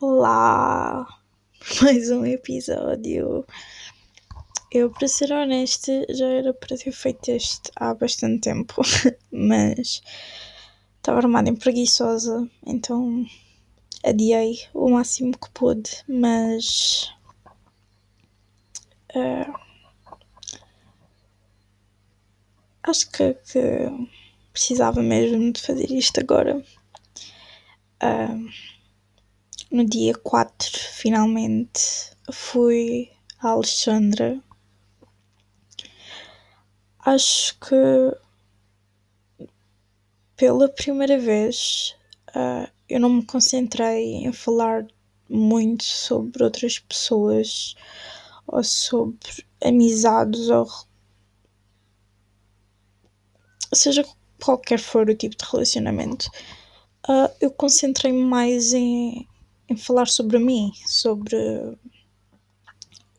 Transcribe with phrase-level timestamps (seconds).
[0.00, 1.06] Olá!
[1.80, 3.46] Mais um episódio.
[4.68, 8.82] Eu, para ser honesta, já era para ter feito este há bastante tempo,
[9.30, 10.02] mas
[10.96, 13.24] estava armada em preguiçosa, então
[14.04, 17.14] adiei o máximo que pude, mas.
[19.14, 19.54] Uh,
[22.82, 24.08] acho que, que,
[24.52, 26.64] precisava mesmo de fazer isto agora.
[28.02, 28.73] Uh,
[29.74, 33.10] no dia 4, finalmente, fui
[33.40, 34.40] a Alexandra.
[37.00, 38.16] Acho que
[40.36, 41.96] pela primeira vez
[42.28, 44.86] uh, eu não me concentrei em falar
[45.28, 47.74] muito sobre outras pessoas
[48.46, 50.68] ou sobre amizades ou
[53.72, 54.06] seja
[54.40, 56.30] qualquer for o tipo de relacionamento.
[57.08, 59.26] Uh, eu concentrei-me mais em
[59.68, 61.36] em falar sobre mim, sobre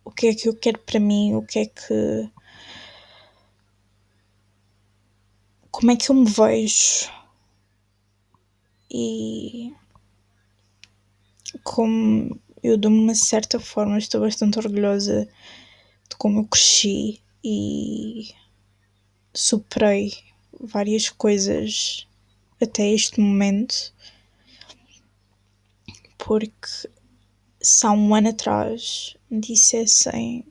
[0.03, 2.31] o que é que eu quero para mim, o que é que.
[5.71, 7.11] como é que eu me vejo
[8.89, 9.73] e
[11.63, 15.27] como eu de uma certa forma estou bastante orgulhosa
[16.09, 18.29] de como eu cresci e
[19.33, 20.13] superei
[20.59, 22.07] várias coisas
[22.61, 23.93] até este momento
[26.25, 26.89] porque
[27.61, 30.43] se há um ano atrás me dissessem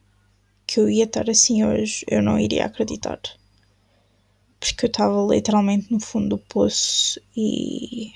[0.65, 3.21] que eu ia estar assim hoje, eu não iria acreditar.
[4.61, 8.13] Porque eu estava literalmente no fundo do poço e.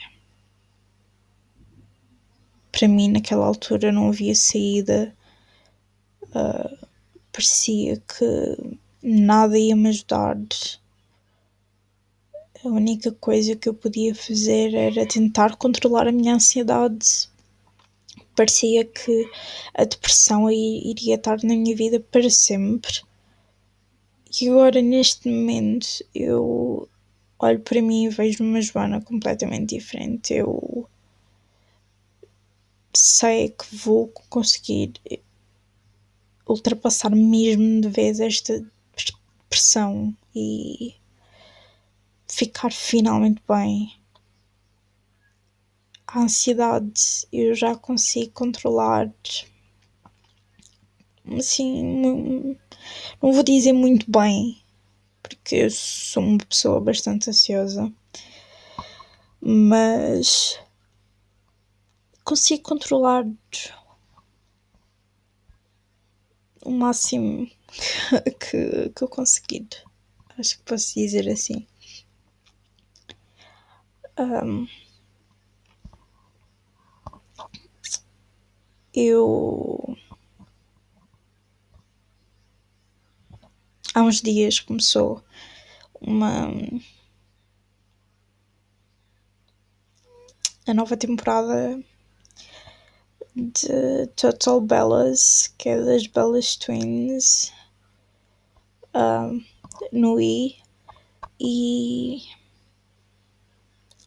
[2.70, 5.12] Para mim, naquela altura, não havia saída.
[6.27, 6.87] Uh,
[7.33, 10.39] parecia que nada ia me ajudar.
[12.65, 17.28] A única coisa que eu podia fazer era tentar controlar a minha ansiedade
[18.39, 19.28] parecia que
[19.75, 23.03] a depressão iria estar na minha vida para sempre.
[24.41, 26.88] E agora, neste momento, eu
[27.41, 30.34] olho para mim e vejo uma Joana completamente diferente.
[30.34, 30.88] Eu
[32.94, 34.93] sei que vou conseguir
[36.47, 38.65] ultrapassar mesmo de vez esta
[39.50, 40.94] pressão e
[42.28, 43.97] ficar finalmente bem
[46.08, 49.12] a ansiedade eu já consigo controlar.
[51.36, 52.56] Assim,
[53.22, 54.62] não vou dizer muito bem,
[55.22, 57.92] porque eu sou uma pessoa bastante ansiosa,
[59.38, 60.58] mas
[62.25, 63.26] consigo controlar
[66.64, 67.46] o máximo
[68.40, 69.69] que, que eu conseguir.
[70.38, 71.66] Acho que posso dizer assim.
[74.19, 74.66] Um,
[78.98, 79.97] eu
[83.94, 85.22] há uns dias começou
[86.00, 86.48] uma
[90.66, 91.81] a nova temporada
[93.37, 97.53] de Total Bellas, que é das Bellas Twins
[98.94, 99.41] uh,
[99.92, 100.56] no I
[101.41, 102.20] e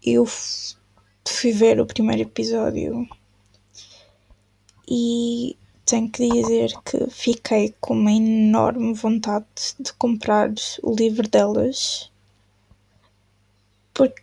[0.04, 3.08] eu fui ver o primeiro episódio
[4.94, 9.46] e tenho que dizer que fiquei com uma enorme vontade
[9.80, 10.52] de comprar
[10.84, 12.12] o livro delas
[13.94, 14.22] porque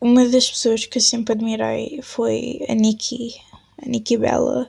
[0.00, 3.40] uma das pessoas que eu sempre admirei foi a Nikki,
[3.80, 4.68] a Nikki Bella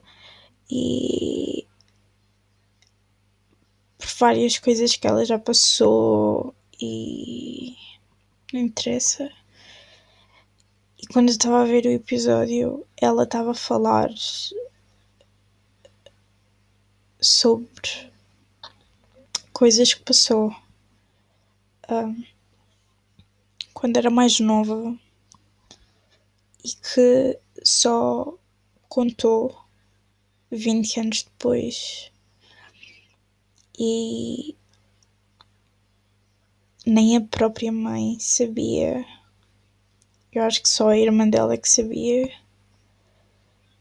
[0.69, 1.65] e
[3.97, 7.75] por várias coisas que ela já passou e
[8.53, 9.40] não interessa
[11.01, 14.09] e quando eu estava a ver o episódio, ela estava a falar
[17.19, 18.11] sobre
[19.51, 20.55] coisas que passou
[23.73, 24.97] quando era mais nova
[26.63, 28.37] e que só
[28.87, 29.59] contou
[30.51, 32.11] 20 anos depois.
[33.77, 34.55] E
[36.85, 39.03] nem a própria mãe sabia
[40.33, 42.31] eu acho que só a irmã dela é que sabia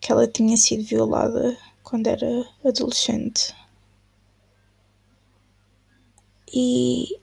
[0.00, 3.54] que ela tinha sido violada quando era adolescente.
[6.52, 7.18] E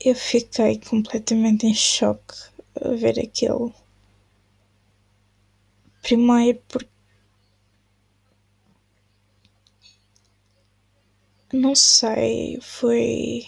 [0.00, 2.34] eu fiquei completamente em choque
[2.80, 3.74] a ver aquilo.
[6.02, 6.88] Primeiro porque
[11.52, 13.46] não sei, foi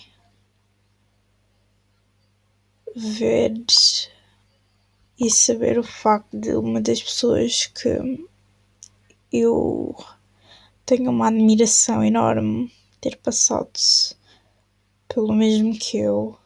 [2.97, 3.53] ver
[5.21, 8.27] e saber o facto de uma das pessoas que
[9.31, 9.95] eu
[10.87, 12.73] tenho uma admiração enorme
[13.03, 13.71] ter passado
[15.09, 16.39] pelo mesmo que eu.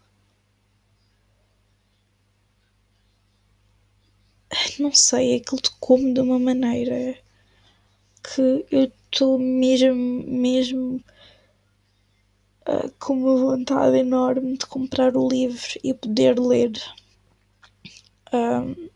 [4.79, 7.17] Não sei, aquilo tocou-me de uma maneira
[8.23, 9.94] que eu estou mesmo,
[10.26, 10.97] mesmo
[12.69, 16.73] uh, com uma vontade enorme de comprar o livro e poder ler
[18.35, 18.91] uh,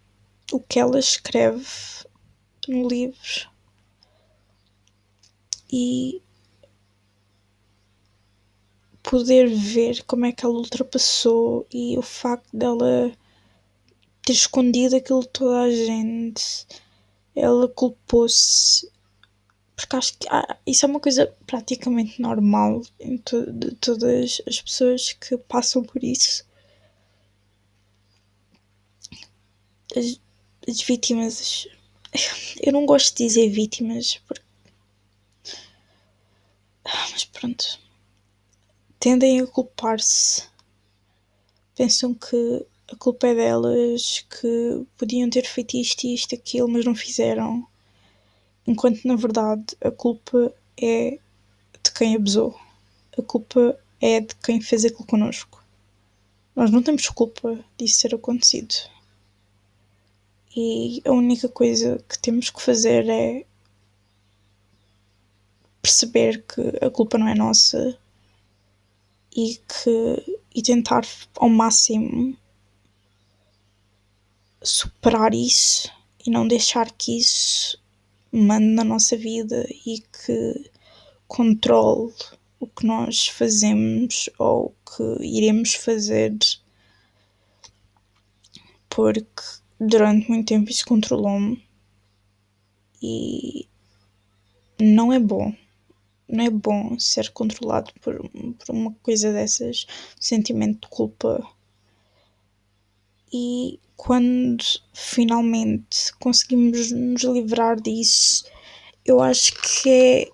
[0.52, 1.66] o que ela escreve
[2.66, 3.50] no livro
[5.72, 6.22] e
[9.02, 13.12] poder ver como é que ela ultrapassou e o facto dela
[14.22, 16.66] ter escondido aquilo de toda a gente.
[17.34, 18.90] Ela culpou-se
[19.78, 24.60] porque acho que ah, isso é uma coisa praticamente normal em to de todas as
[24.60, 26.44] pessoas que passam por isso.
[29.96, 30.20] As,
[30.68, 31.66] as vítimas.
[32.60, 34.44] Eu não gosto de dizer vítimas porque.
[36.84, 37.78] Ah, mas pronto.
[38.98, 40.48] Tendem a culpar-se.
[41.76, 46.94] Pensam que a culpa é delas, que podiam ter feito isto, isto, aquilo, mas não
[46.94, 47.66] fizeram
[48.68, 51.18] enquanto na verdade a culpa é
[51.82, 52.54] de quem abusou.
[53.18, 55.64] A culpa é de quem fez aquilo connosco.
[56.54, 58.74] Nós não temos culpa disso ter acontecido.
[60.60, 63.46] E a única coisa que temos que fazer é
[65.80, 67.96] perceber que a culpa não é nossa
[69.36, 71.06] e que e tentar
[71.36, 72.36] ao máximo
[74.60, 75.92] superar isso
[76.26, 77.80] e não deixar que isso
[78.32, 80.72] mande na nossa vida e que
[81.28, 82.12] controle
[82.58, 86.36] o que nós fazemos ou o que iremos fazer,
[88.90, 91.66] porque durante muito tempo isso controlou-me
[93.02, 93.68] e
[94.80, 95.54] não é bom.
[96.28, 99.86] Não é bom ser controlado por, por uma coisa dessas,
[100.20, 101.42] sentimento de culpa.
[103.32, 108.44] E quando finalmente conseguimos nos livrar disso,
[109.04, 110.30] eu acho que é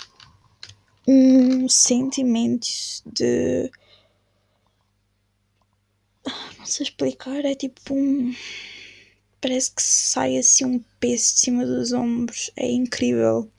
[1.07, 2.67] um sentimento
[3.07, 3.71] de.
[6.59, 8.35] Não sei explicar, é tipo um.
[9.45, 13.53] Parece que sai assim um peso de cima dos ombros, é incrível.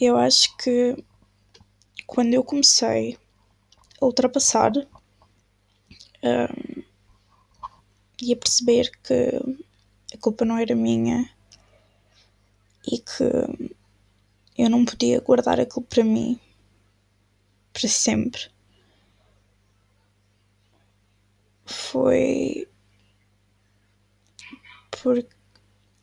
[0.00, 0.96] Eu acho que
[2.04, 3.16] quando eu comecei
[4.00, 4.72] a ultrapassar.
[6.24, 6.82] Um,
[8.20, 9.38] e a perceber que
[10.12, 11.30] a culpa não era minha
[12.90, 13.22] e que
[14.58, 16.40] eu não podia guardar aquilo para mim
[17.72, 18.50] para sempre.
[21.64, 22.66] Foi
[25.04, 25.28] porque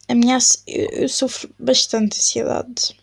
[0.08, 0.38] a minha
[0.68, 2.96] eu, eu sofro bastante ansiedade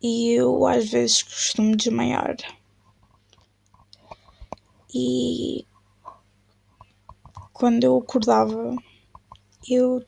[0.00, 2.36] e eu às vezes costumo desmaiar
[4.94, 5.66] e
[7.52, 8.76] quando eu acordava,
[9.68, 10.04] eu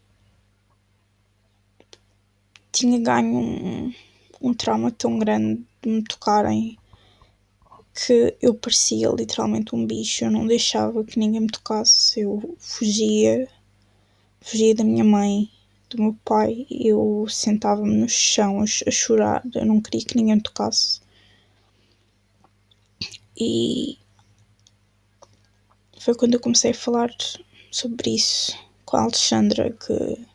[2.70, 3.94] tinha ganho um,
[4.40, 6.78] um trauma tão grande de me tocarem
[7.94, 10.24] que eu parecia literalmente um bicho.
[10.24, 12.20] Eu não deixava que ninguém me tocasse.
[12.20, 13.48] Eu fugia,
[14.48, 15.50] fugia da minha mãe,
[15.90, 16.66] do meu pai.
[16.70, 19.42] Eu sentava-me no chão a, a chorar.
[19.54, 21.00] Eu não queria que ninguém tocasse.
[23.36, 23.98] E
[26.00, 27.10] foi quando eu comecei a falar
[27.70, 30.26] sobre isso com a Alexandra que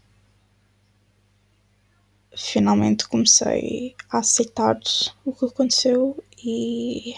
[2.36, 4.80] finalmente comecei a aceitar
[5.26, 7.16] o que aconteceu e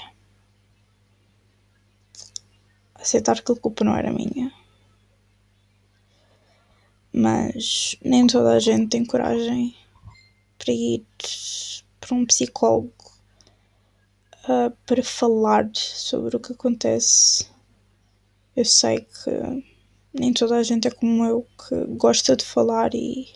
[2.96, 4.64] aceitar que a culpa não era minha.
[7.15, 9.75] Mas nem toda a gente tem coragem
[10.57, 11.05] para ir
[12.00, 12.93] para um psicólogo
[14.43, 17.48] uh, para falar sobre o que acontece
[18.55, 19.65] eu sei que
[20.13, 23.27] nem toda a gente é como eu, que gosta de falar e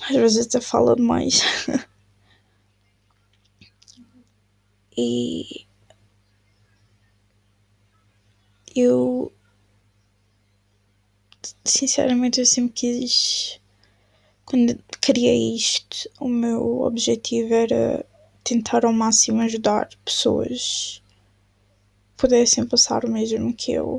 [0.00, 1.42] às vezes até fala demais.
[4.96, 5.66] e
[8.74, 9.30] eu
[11.64, 13.60] sinceramente eu sempre quis
[14.44, 18.04] quando criei isto o meu objetivo era
[18.44, 21.00] tentar ao máximo ajudar pessoas
[22.20, 23.98] pudessem passar o mesmo que eu,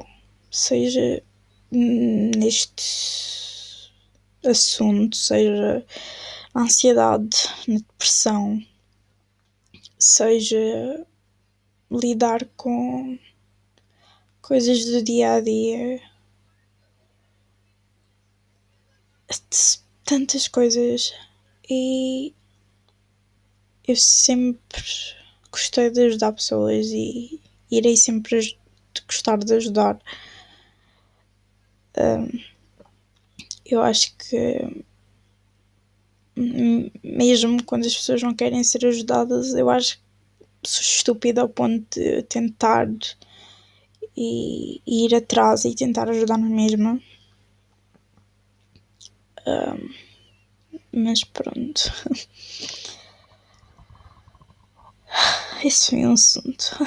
[0.52, 1.24] seja
[1.72, 3.90] neste
[4.46, 5.84] assunto, seja
[6.54, 7.36] na ansiedade,
[7.68, 8.64] na depressão,
[9.98, 11.04] seja
[11.90, 13.18] lidar com
[14.40, 16.00] coisas do dia a dia.
[20.06, 21.14] Tantas coisas.
[21.70, 22.34] E
[23.88, 24.84] eu sempre
[25.52, 28.58] gostei de ajudar pessoas e irei sempre
[29.08, 30.00] gostar de ajudar.
[33.66, 34.84] Eu acho que
[37.04, 39.98] mesmo quando as pessoas não querem ser ajudadas, eu acho
[40.62, 42.88] que sou estúpida ao ponto de tentar
[44.16, 47.02] e, ir atrás e tentar ajudar na mesma.
[49.46, 49.94] Um,
[50.94, 51.92] mas pronto.
[55.64, 56.72] Esse foi um assunto.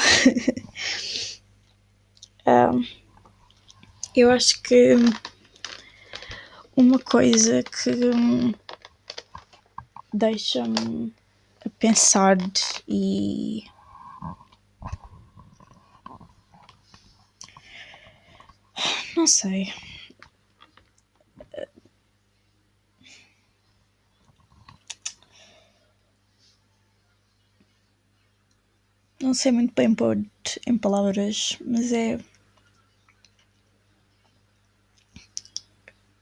[2.46, 2.86] um,
[4.14, 4.94] eu acho que
[6.76, 7.90] uma coisa que
[10.12, 11.14] deixa-me
[11.64, 12.36] a pensar
[12.88, 13.64] e
[19.16, 19.72] não sei.
[29.24, 30.22] Não sei muito bem pôr
[30.66, 32.20] em palavras, mas é.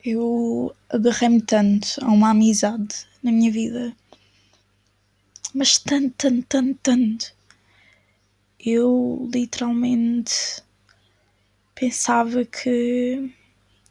[0.04, 3.92] Eu agarrei-me tanto a uma amizade na minha vida,
[5.52, 7.34] mas tanto, tanto, tanto, tanto.
[8.60, 10.62] Eu literalmente
[11.74, 13.34] pensava que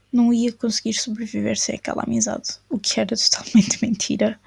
[0.10, 4.40] não ia conseguir sobreviver sem aquela amizade, o que era totalmente mentira.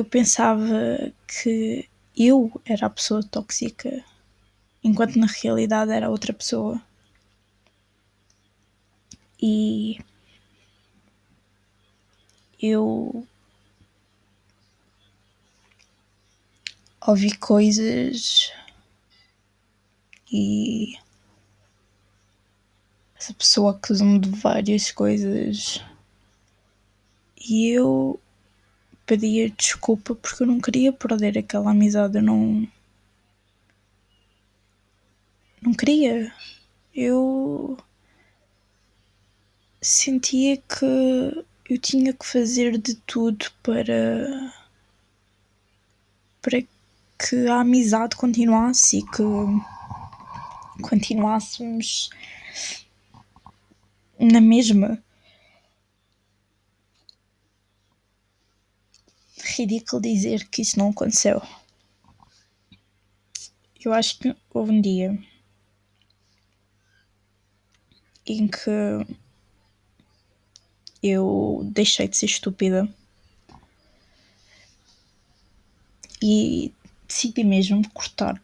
[0.00, 4.02] Eu pensava que eu era a pessoa tóxica,
[4.82, 6.80] enquanto na realidade era outra pessoa.
[9.38, 10.00] E
[12.58, 13.26] eu
[17.06, 18.50] ouvi coisas
[20.32, 20.96] e
[23.18, 25.84] essa pessoa acusou-me de várias coisas
[27.36, 28.18] e eu
[29.10, 32.68] pedia desculpa porque eu não queria perder aquela amizade, eu não.
[35.60, 36.32] Não queria.
[36.94, 37.76] Eu
[39.82, 44.54] sentia que eu tinha que fazer de tudo para.
[46.40, 46.62] para
[47.18, 49.22] que a amizade continuasse e que
[50.82, 52.10] continuássemos
[54.20, 55.02] na mesma.
[59.50, 61.42] Ridículo dizer que isso não aconteceu.
[63.84, 65.18] Eu acho que houve um dia
[68.26, 68.70] em que
[71.02, 72.88] eu deixei de ser estúpida
[76.22, 76.72] e
[77.08, 78.38] decidi mesmo cortar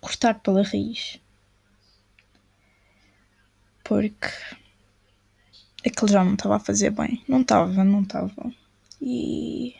[0.00, 1.18] cortar pela raiz
[3.82, 4.28] porque
[5.84, 7.22] aquilo já não estava a fazer bem.
[7.26, 8.54] Não estava, não estava.
[9.00, 9.74] E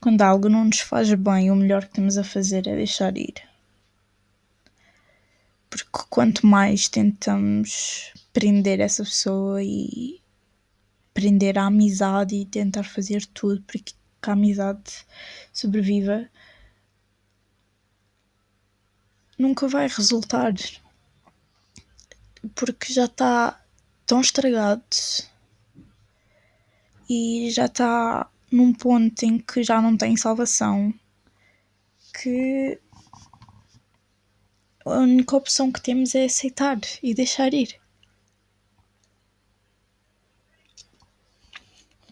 [0.00, 3.34] quando algo não nos faz bem, o melhor que temos a fazer é deixar ir.
[5.68, 10.20] Porque quanto mais tentamos prender essa pessoa e
[11.12, 15.04] prender a amizade e tentar fazer tudo para que a amizade
[15.52, 16.28] sobreviva,
[19.38, 20.54] nunca vai resultar.
[22.54, 23.62] Porque já está
[24.06, 24.82] tão estragado
[27.10, 30.94] e já está num ponto em que já não tem salvação
[32.14, 32.80] que
[34.84, 37.80] a única opção que temos é aceitar e deixar ir.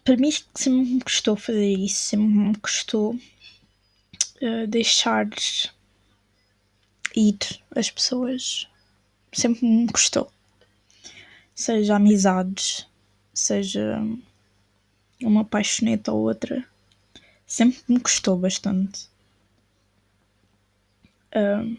[0.03, 5.29] Para mim sempre me custou fazer isso, sempre me custou uh, deixar
[7.15, 7.37] ir
[7.73, 8.67] as pessoas.
[9.31, 10.29] Sempre me custou.
[11.55, 12.85] Seja amizades,
[13.33, 14.01] seja
[15.21, 16.65] uma paixoneta ou outra,
[17.45, 19.09] sempre me custou bastante.
[21.35, 21.77] Uh,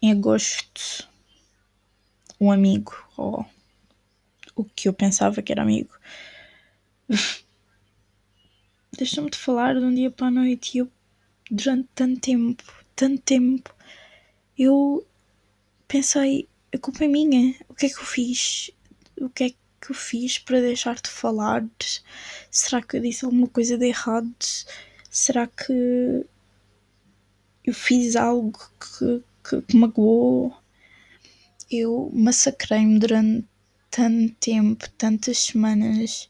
[0.00, 1.08] em agosto,
[2.40, 3.44] um amigo, ou
[4.54, 5.94] o que eu pensava que era amigo,
[8.96, 10.90] deixou-me de falar de um dia para a noite e eu,
[11.50, 13.74] durante tanto tempo, tanto tempo,
[14.58, 15.06] eu
[15.88, 18.70] pensei, a culpa é minha, o que é que eu fiz?
[19.20, 21.64] O que é que que eu fiz para deixar de falar?
[22.50, 24.34] Será que eu disse alguma coisa de errado?
[25.10, 26.26] Será que
[27.64, 30.54] eu fiz algo que, que, que magoou?
[31.70, 33.46] Eu massacrei-me durante
[33.90, 36.28] tanto tempo, tantas semanas.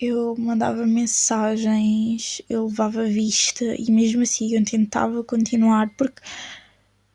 [0.00, 6.22] eu mandava mensagens, eu levava vista e mesmo assim eu tentava continuar porque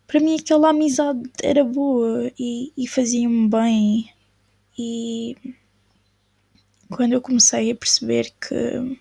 [0.07, 4.09] para mim aquela amizade era boa e, e fazia-me bem
[4.77, 5.35] e
[6.89, 8.99] quando eu comecei a perceber que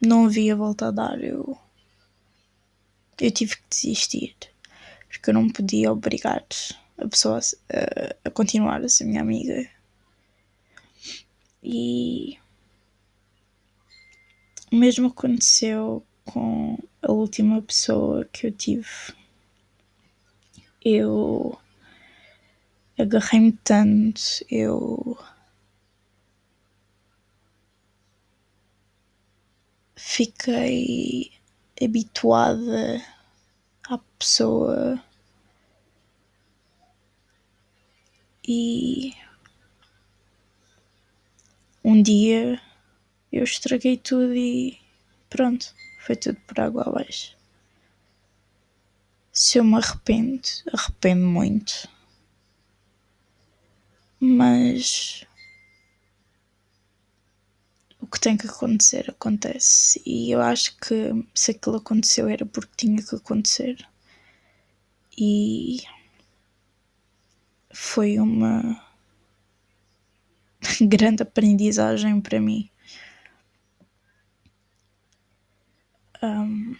[0.00, 1.56] não havia volta a dar, eu,
[3.20, 4.36] eu tive que desistir
[5.12, 6.44] porque eu não podia obrigar
[6.96, 9.68] a pessoa a, a continuar a ser minha amiga.
[11.62, 12.38] E
[14.72, 18.88] o mesmo aconteceu com a última pessoa que eu tive.
[20.84, 21.58] Eu
[22.98, 24.20] agarrei-me tanto,
[24.50, 25.16] eu
[29.96, 31.32] fiquei
[31.82, 33.02] habituada
[33.88, 35.02] à pessoa
[38.46, 39.14] e
[41.84, 42.60] um dia
[43.32, 44.78] eu estraguei tudo e
[45.30, 47.36] pronto, foi tudo por água abaixo.
[49.32, 51.88] Se eu me arrependo, arrependo muito.
[54.24, 55.26] Mas
[58.00, 60.00] o que tem que acontecer acontece.
[60.06, 63.84] E eu acho que se aquilo aconteceu era porque tinha que acontecer.
[65.18, 65.78] E
[67.72, 68.80] foi uma
[70.80, 72.70] grande aprendizagem para mim.
[76.22, 76.76] Um,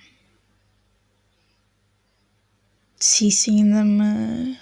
[3.01, 4.57] se isso ainda me,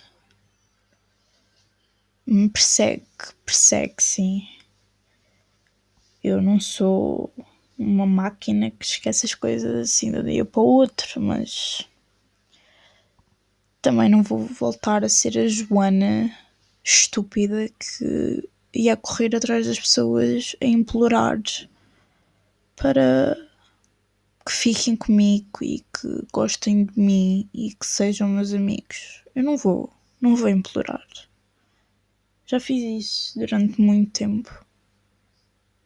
[2.31, 3.05] me persegue,
[3.45, 4.47] persegue sim.
[6.23, 7.33] Eu não sou
[7.77, 11.89] uma máquina que esquece as coisas assim de um dia para o outro, mas
[13.83, 16.31] também não vou voltar a ser a Joana
[16.85, 21.41] estúpida que ia correr atrás das pessoas a implorar
[22.77, 23.37] para
[24.47, 29.25] que fiquem comigo e que gostem de mim e que sejam meus amigos.
[29.35, 31.07] Eu não vou, não vou implorar.
[32.51, 34.67] Já fiz isso durante muito tempo.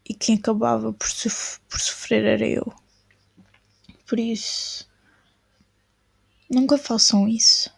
[0.09, 2.75] E quem acabava por, sof por sofrer era eu.
[4.07, 4.91] Por isso,
[6.49, 7.71] nunca façam isso.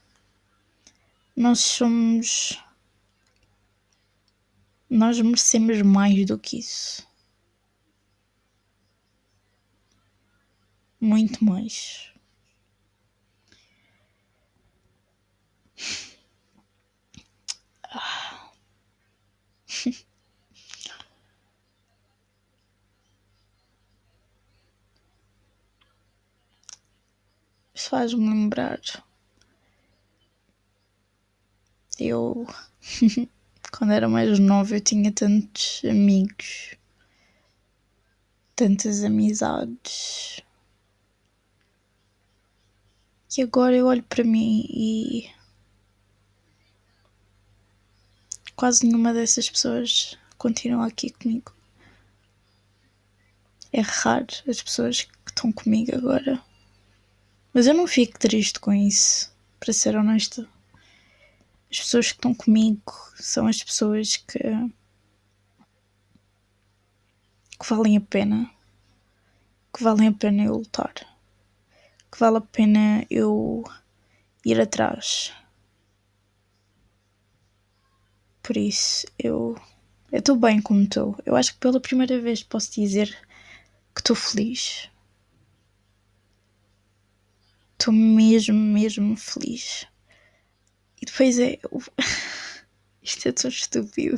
[1.35, 2.63] Nós somos.
[4.89, 7.05] Nós merecemos mais do que isso.
[11.01, 12.13] Muito mais.
[17.91, 18.26] Ah.
[27.89, 28.81] Faz-me lembrar
[31.99, 32.47] eu,
[33.73, 36.77] quando era mais nova, eu tinha tantos amigos,
[38.55, 40.43] tantas amizades.
[43.37, 45.31] E agora eu olho para mim e
[48.55, 51.53] quase nenhuma dessas pessoas continua aqui comigo.
[53.73, 56.43] É raro as pessoas que estão comigo agora.
[57.57, 60.47] Mas eu não fico triste com isso, para ser honesta
[61.71, 64.39] as pessoas que estão comigo são as pessoas que,
[67.59, 68.51] que valem a pena,
[69.75, 70.95] que valem a pena eu lutar,
[72.11, 73.65] que vale a pena eu
[74.45, 75.33] ir atrás.
[78.43, 79.57] Por isso, eu
[80.13, 81.19] estou bem como estou.
[81.27, 83.11] Eu acho que pela primeira vez posso dizer
[83.93, 84.89] que estou feliz.
[87.79, 89.87] Estou mesmo, mesmo feliz.
[91.01, 91.59] E depois é.
[93.03, 94.17] Isto é tão estúpido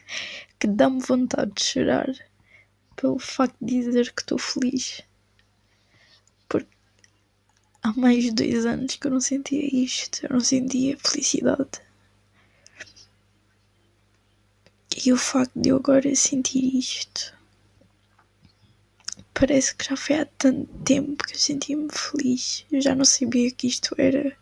[0.58, 2.12] que dá-me vontade de chorar
[2.94, 5.02] pelo facto de dizer que estou feliz.
[6.48, 6.68] Porque
[7.82, 11.80] há mais de dois anos que eu não sentia isto, eu não sentia felicidade.
[15.04, 17.39] E o facto de eu agora sentir isto
[19.40, 22.66] parece que já foi há tanto tempo que eu sentia-me feliz.
[22.70, 24.36] Eu já não sabia que isto era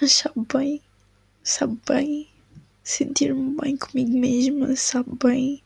[0.00, 0.82] mas sabe bem,
[1.42, 2.28] sabe bem
[2.82, 5.62] sentir-me bem comigo mesma, sabe bem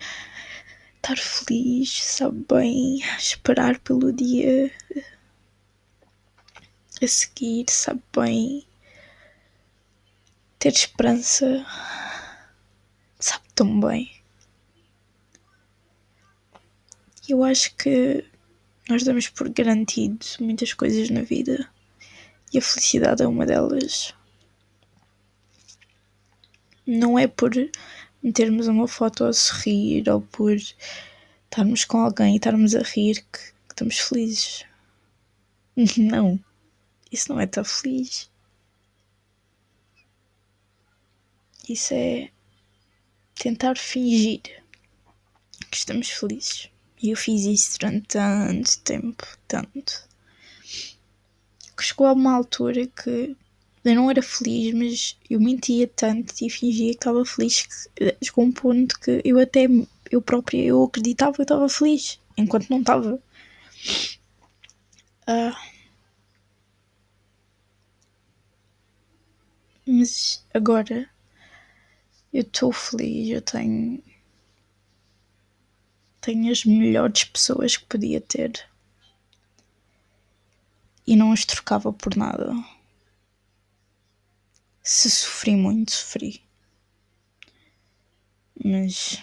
[0.96, 4.70] estar feliz, sabe bem esperar pelo dia
[7.02, 8.66] a seguir, sabe bem
[10.58, 11.66] ter esperança,
[13.18, 14.21] sabe tão bem.
[17.32, 18.22] Eu acho que
[18.86, 21.66] nós damos por garantido muitas coisas na vida
[22.52, 24.14] e a felicidade é uma delas.
[26.86, 27.52] Não é por
[28.22, 33.38] metermos uma foto a sorrir ou por estarmos com alguém e estarmos a rir que,
[33.38, 34.66] que estamos felizes.
[35.96, 36.38] Não,
[37.10, 38.30] isso não é estar feliz.
[41.66, 42.30] Isso é
[43.34, 44.42] tentar fingir
[45.70, 46.71] que estamos felizes.
[47.02, 50.08] E eu fiz isso durante tanto tempo, tanto.
[51.76, 53.36] Que chegou a uma altura que
[53.84, 58.44] eu não era feliz, mas eu mentia tanto e fingia que estava feliz que chegou
[58.44, 59.66] um ponto que eu até
[60.10, 63.20] eu própria eu acreditava que estava feliz, enquanto não estava.
[65.28, 65.56] Uh,
[69.86, 71.08] mas agora
[72.32, 74.02] eu estou feliz, eu tenho
[76.22, 78.64] tenho as melhores pessoas que podia ter
[81.06, 82.54] e não as trocava por nada.
[84.82, 86.42] Se sofri muito, sofri.
[88.64, 89.20] Mas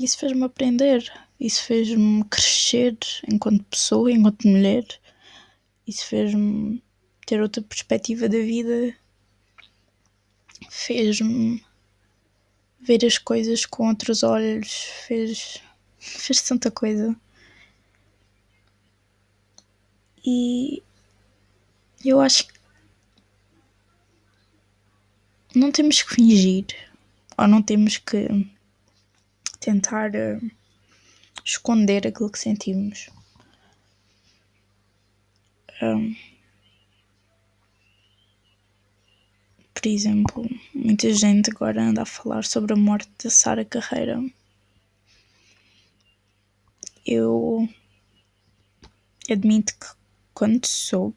[0.00, 4.84] isso fez-me aprender, isso fez-me crescer enquanto pessoa, enquanto mulher.
[5.86, 6.82] Isso fez-me
[7.24, 8.96] ter outra perspectiva da vida.
[10.68, 11.64] Fez-me
[12.80, 14.72] ver as coisas com outros olhos.
[15.06, 15.62] Fez
[16.00, 17.14] fez tanta coisa.
[20.24, 20.82] E
[22.04, 22.54] eu acho que
[25.54, 26.66] não temos que fingir
[27.36, 28.28] ou não temos que
[29.60, 30.50] tentar uh,
[31.44, 33.10] esconder aquilo que sentimos.
[35.82, 36.14] Um,
[39.74, 44.22] por exemplo, muita gente agora anda a falar sobre a morte da Sara Carreira
[47.06, 47.68] eu
[49.30, 49.86] admito que
[50.34, 51.16] quando soube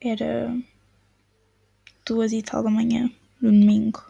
[0.00, 0.54] era
[2.04, 4.04] duas e tal da manhã, no domingo.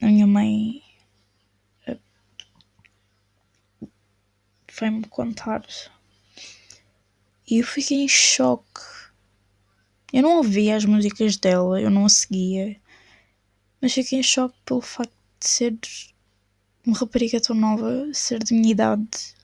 [0.00, 0.82] A minha mãe
[1.86, 1.98] eh,
[4.68, 5.66] foi-me contar
[7.46, 8.80] e eu fiquei em choque.
[10.12, 12.80] Eu não ouvia as músicas dela, eu não a seguia,
[13.80, 15.13] mas fiquei em choque pelo facto
[15.44, 15.78] de ser
[16.86, 19.34] uma rapariga tão nova, ser de minha idade,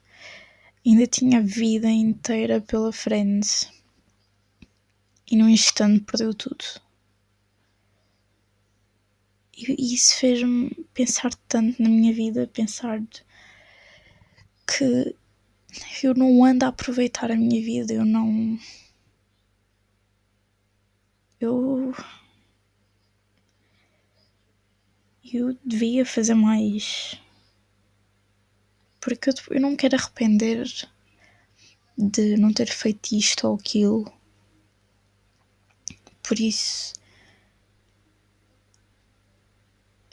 [0.84, 3.68] ainda tinha a vida inteira pela frente
[5.30, 6.64] e num instante perdeu tudo.
[9.56, 12.98] E isso fez-me pensar tanto na minha vida, pensar
[14.66, 15.14] que
[16.02, 18.58] eu não ando a aproveitar a minha vida, eu não.
[21.38, 21.94] Eu
[25.32, 27.20] eu devia fazer mais.
[29.00, 30.66] Porque eu, eu não quero arrepender
[31.96, 34.12] de não ter feito isto ou aquilo.
[36.22, 36.94] Por isso.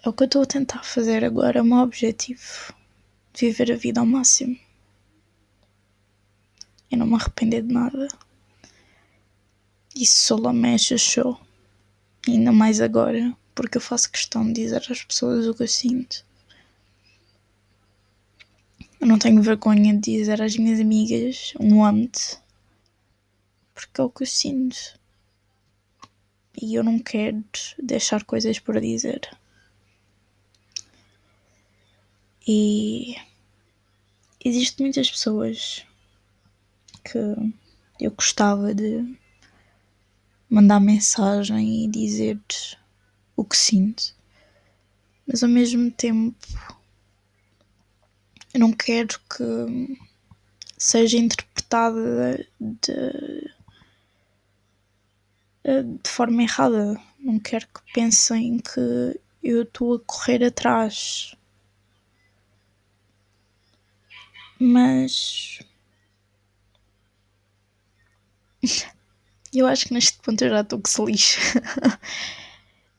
[0.03, 2.73] É o que eu estou a tentar fazer agora, é o meu objetivo.
[3.35, 4.57] Viver a vida ao máximo.
[6.89, 8.07] E não me arrepender de nada.
[9.95, 11.39] Se só lamecha, show.
[12.27, 16.23] Ainda mais agora porque eu faço questão de dizer às pessoas o que eu sinto.
[19.01, 22.37] Eu não tenho vergonha de dizer às minhas amigas um amo-te,
[23.73, 24.77] porque é o que eu sinto.
[26.61, 27.43] E eu não quero
[27.81, 29.27] deixar coisas por dizer.
[32.47, 33.15] E
[34.45, 35.83] existem muitas pessoas
[37.03, 37.17] que
[37.99, 39.17] eu gostava de
[40.47, 42.39] mandar mensagem e dizer
[43.37, 44.13] o que sinto,
[45.25, 46.35] mas ao mesmo tempo
[48.53, 49.97] eu não quero que
[50.77, 53.51] seja interpretada de,
[55.63, 56.99] de forma errada.
[57.19, 61.35] Não quero que pensem que eu estou a correr atrás.
[64.59, 65.59] Mas
[69.53, 71.01] eu acho que neste ponto eu já estou que se.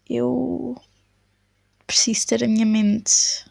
[0.09, 0.77] eu
[1.87, 3.45] preciso ter a minha mente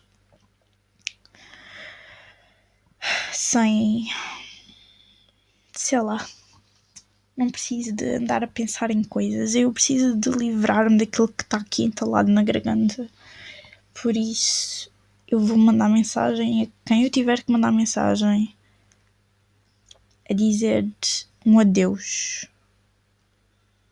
[3.31, 4.07] sem
[5.73, 6.27] sei lá
[7.37, 9.53] não preciso de andar a pensar em coisas.
[9.53, 13.07] Eu preciso de livrar-me daquilo que está aqui entalado na garganta.
[13.93, 14.91] Por isso
[15.27, 18.55] eu vou mandar mensagem a quem eu tiver que mandar mensagem
[20.27, 20.87] a dizer
[21.45, 22.47] um adeus.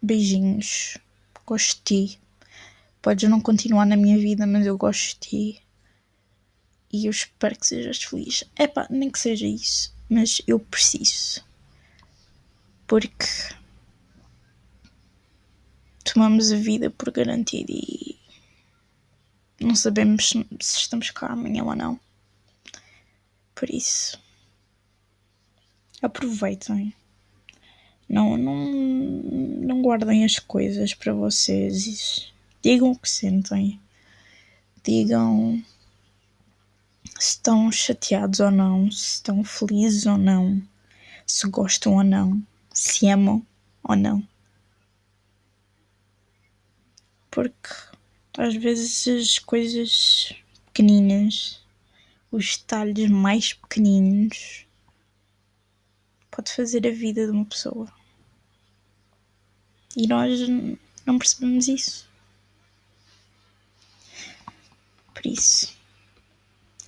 [0.01, 0.97] Beijinhos.
[1.84, 2.19] Ti
[3.06, 5.62] Podes não continuar na minha vida, mas eu gosto de ti.
[6.91, 8.44] E eu espero que sejas feliz.
[8.56, 9.96] É nem que seja isso.
[10.10, 11.46] Mas eu preciso.
[12.88, 13.28] Porque
[16.04, 18.18] tomamos a vida por garantida e
[19.62, 22.00] não sabemos se estamos cá amanhã ou não.
[23.54, 24.20] Por isso,
[26.02, 26.91] aproveitem.
[28.10, 32.34] Não, não, não guardem as coisas para vocês.
[32.65, 33.80] Digam o que sentem.
[34.84, 35.63] Digam
[37.19, 40.60] se estão chateados ou não, se estão felizes ou não,
[41.28, 42.41] se gostam ou não,
[42.73, 43.45] se amam
[43.84, 44.28] ou não.
[47.30, 47.69] Porque
[48.36, 50.34] às vezes as coisas
[50.65, 51.62] pequeninas,
[52.32, 54.65] os detalhes mais pequeninos,
[56.32, 57.93] pode fazer a vida de uma pessoa.
[59.95, 60.39] E nós
[61.06, 62.14] não percebemos isso.
[65.15, 65.75] Por isso,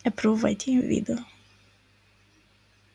[0.06, 1.26] aproveitem a vida.